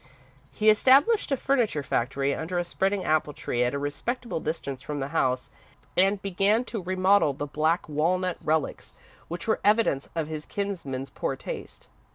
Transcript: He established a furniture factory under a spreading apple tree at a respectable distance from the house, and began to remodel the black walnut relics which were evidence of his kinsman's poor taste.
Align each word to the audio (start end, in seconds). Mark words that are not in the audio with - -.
He 0.51 0.71
established 0.71 1.31
a 1.31 1.37
furniture 1.37 1.83
factory 1.83 2.33
under 2.33 2.57
a 2.57 2.63
spreading 2.63 3.03
apple 3.05 3.33
tree 3.33 3.63
at 3.63 3.75
a 3.75 3.77
respectable 3.77 4.39
distance 4.39 4.81
from 4.81 4.99
the 4.99 5.09
house, 5.09 5.51
and 5.95 6.19
began 6.23 6.63
to 6.73 6.81
remodel 6.81 7.33
the 7.33 7.45
black 7.45 7.87
walnut 7.87 8.37
relics 8.43 8.93
which 9.27 9.47
were 9.47 9.59
evidence 9.63 10.09
of 10.15 10.27
his 10.27 10.47
kinsman's 10.47 11.11
poor 11.11 11.35
taste. 11.35 11.87